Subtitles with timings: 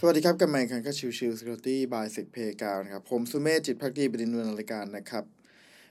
[0.00, 5.24] สวัสดีครับกับแมนคันก็ชิวชิว Security by SECPlayground นะครับ ผมสุเมธจิตภักดีบดินทร์ดำเนินรายการนะครับ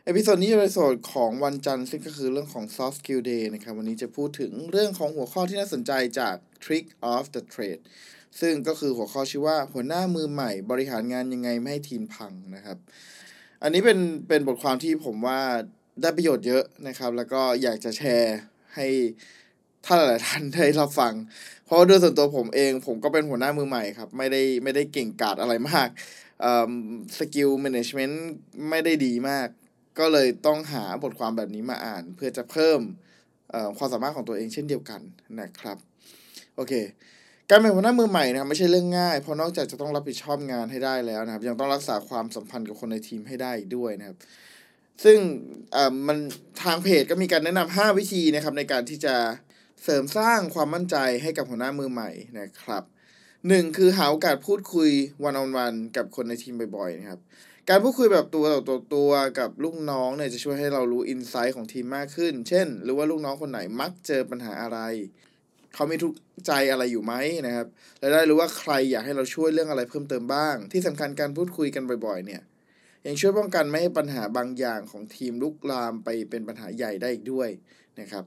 [0.05, 7.81] episode นี้เป็น episode ของวันจันทร์ซึ่งก็คือเรื่องของ Soft Skill Day นะครับ วันนี้จะพูดถึงเรื่องของหัวข้อที่น่าสนใจจาก Trick of the Trade
[8.41, 12.77] ซึ่งก็คือหัวข้อชื่อว่าหัวหน้ามือใหม่บริหารงานยังไงไม่ให้ทีมพังนะครับ
[13.63, 15.41] อันนี้เป็นเป็นบทความที่ผมว่า
[16.01, 18.37] ได้ประโยชน์เยอะนะครับ แล้วก็อยากจะแชร์
[18.75, 18.87] ให้
[19.86, 21.14] ท่าหลายท่านได้รับฟัง
[21.66, 25.89] เพราะว่าโดยส่วนตัวผมเอง ผมก็เป็นหัวหน้ามือใหม่ครับ ไม่ได้ไม่ได้เก่งกาจอะไรมาก
[27.18, 28.25] สกิลแมネจเมนต์
[28.70, 29.48] ไม่ได้ดีมาก
[30.00, 32.80] ก็เลยต้องหาบทความแบบนี้มาอ่าน เพื่อจะเพิ่ม
[33.78, 35.02] ความสามารถของตัวเองเช่นเดียวกัน
[35.39, 35.78] นะครับ
[36.56, 36.73] โอเค
[37.50, 44.17] การเป็นหัวหน้ามือใหม่นะครับไม่ใช่เรื่องง่าย เพราะนอกจากจะต้องรับผิดชอบงานให้ได้แล้วนะครับ ยังต้องรักษาความสัมพันธ์กับคนในทีมให้ได้ด้วยนะครับ
[45.03, 45.17] ซึ่ง
[46.08, 46.17] มัน
[46.64, 49.16] ทางเพจก็มีการแนะนำ5วิธีนะครับในการที่จะ
[49.88, 52.83] เสริมสร้างความมั่นใจให้กับหัวหน้ามือใหม่นะครับ
[53.47, 54.89] หนึ่งคือหาโอกาสพูดคุย
[55.23, 57.19] วันออนวันกับคนในทีมบ่อยๆนะครับ
[57.69, 64.80] การพูดคุยแบบตัวต่อตัวตัวกับลูกน้องเนี่ยจะช่วยให้เรารู้อินไซต์ของทีมมากขึ้น เช่นหรือว่าลูกน้องคนไหนมักเจอปัญหาอะไร
[65.73, 66.14] เขามีทุก
[66.47, 67.14] ใจอะไรอยู่ไหม
[67.45, 67.67] นะครับ
[67.99, 72.42] และได้รู้ว่าใครอยากให้เราช่วยเรื่องอะไรเพิ่มเติมบ้าง ที่สำคัญการพูดคุยกันบ่อยๆ เนี่ย
[73.08, 77.49] ยังช่วยป้องกันไม่ให้ปัญหาบางอย่างของทีมลุกลามไปเป็นปัญหาใหญ่ได้อีกด้วย
[77.99, 78.25] นะครับ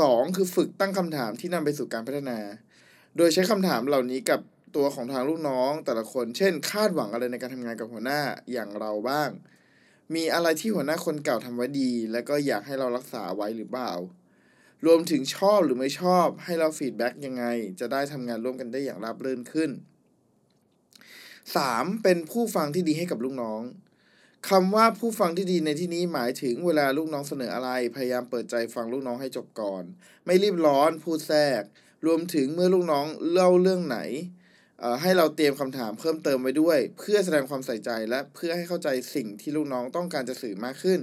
[0.00, 2.38] สองคือฝึกตั้งคำถามที่นำไปสู่การพัฒนา
[3.16, 4.40] โดยใช้คำถามเหล่านี้กับ
[4.76, 8.20] ตัวของทางลูกน้อง แต่ละคน เช่น คาดหวังอะไรในการทำงานกับหัวหน้า
[8.52, 9.30] อย่างเราบ้าง
[10.14, 13.92] มีอะไรที่หัวหน้าคนเก่าทำไว้ดี และก็อยากให้เรารักษาไว้หรือเปล่า
[14.86, 17.44] รวมถึงชอบหรือไม่ชอบ ให้เราฟีดแบ็กยังไง
[17.80, 19.70] จะได้ทำงานร่วมกันได้อย่างราบรื่นขึ้น
[21.30, 22.02] 3.
[22.02, 23.62] เป็นผู้ฟังที่ดีให้กับลูกน้อง
[24.50, 29.82] คำว่าผู้ฟังที่ดีในที่นี้หมายถึงเวลาลูกน้องเสนออะไร พยายามเปิดใจฟังลูกน้องให้จบก่อน
[30.24, 31.62] ไม่รีบร้อนพูดแทรก
[32.06, 33.98] รวมถึงเมื่อลูกน้องเล่าเรื่องไหน
[35.02, 41.00] ให้เราเตรียมคำถามเพิ่มเติมไว้ด้วย เพื่อแสดงความใส่ใจและเพื่อให้เข้าใจสิ่งที่ลูกน้องต้องการจะสื่อมากขึ้น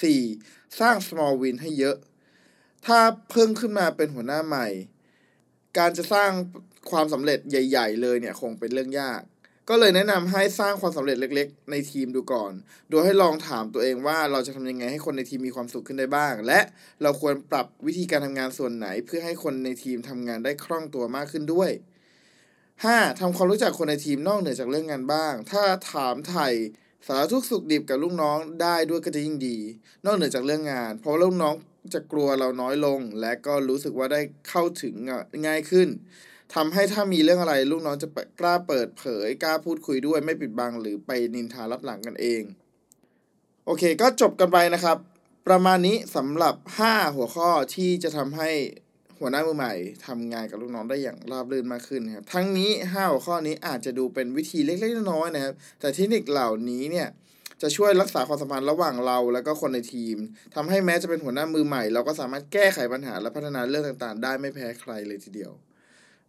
[0.00, 0.80] 4.
[0.80, 1.96] สร้าง small win ให้เยอะ
[2.86, 2.98] ถ้า
[3.30, 4.66] เพิ่งขึ้นมาเป็นหัวหน้าใหม่
[5.78, 6.30] การจะสร้าง
[6.90, 9.22] ความสำเร็จใหญ่ ๆ เลยเนี่ยคงเป็นเรื่องยาก
[9.68, 12.52] ก็เลยแนะนำให้สร้างความสำเร็จเล็ก ๆ ในทีมดูก่อน
[12.90, 16.60] โดยให้ลองถามตัวเองว่าเราจะทำยังไงให้คนในทีมมีความสุขขึ้นได้บ้าง และ
[17.02, 21.70] เราควรปรับวิธีการทำงานส่วนไหน เพื่อให้คนในทีมทำงานได้คล่องตัวมากขึ้นด้วย
[22.44, 23.20] 5.
[23.20, 26.48] ทำความรู้จักคนในทีมนอกเหนือจากเรื่องงานบ้าง ถ้าถามไถ่
[27.06, 29.58] สารทุกสุขดิบกับลูกน้องได้ด้วยก็จะยิ่งดี
[30.04, 31.54] นอกเหนือจากเรื่องงาน เพราะลูกน้อง
[31.94, 34.94] จะกลัวเราน้อยลง และก็รู้สึกว่าได้เข้าถึง
[35.46, 35.88] ง่ายขึ้น
[36.54, 38.08] ทำให้ถ้ามีเรื่องอะไรลูกน้องจะ
[38.40, 42.42] กล้าเปิดเผยกล้าพูดคุยด้วยไม่ปิดบังหรือไปนินทารับหลังกันเอง
[43.66, 44.96] โอเคก็จบกันไปนะครับ
[45.48, 46.54] ประมาณนี้สำหรับ
[46.86, 48.50] 5 หัวข้อที่จะทำให้
[49.18, 49.74] หัวหน้ามือใหม่
[50.06, 57.08] ทำงานกับลูกน้องได้อย่างราบรื่นมากขึ้นครับทั้งนี้ 5 หัวข้อนี้อาจจะดูเป็นวิธีเล็กๆน้อยๆนะครับ แต่เทคนิคเหล่านี้เนี่ย
[57.62, 60.16] จะช่วยรักษาความสัมพันธ์ระหว่างเราและก็คนในทีม
[60.54, 65.52] ทำให้แม้จะเป็นหัวหน้ามือใหม่ เราก็สามารถแก้ไขปัญหาและพัฒนาเรื่องต่างๆ ได้ไม่แพ้ใครเลยทีเดียว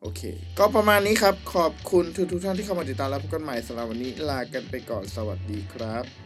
[0.01, 0.21] โอเค
[0.59, 6.24] ก็ประมาณนี้ครับ ขอบคุณทุกทุกท่านที่เข้ามาติดตามและพบกันใหม่สำหรับวันนี้ลากันไปก่อนสวัสดีครับ